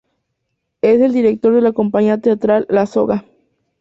[0.81, 3.23] Es el director de la compañía teatral "La Soga".